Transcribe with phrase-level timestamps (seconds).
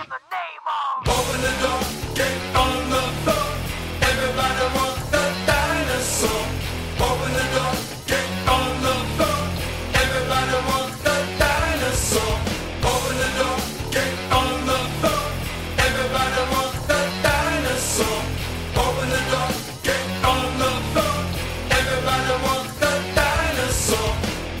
[0.00, 0.39] Open the.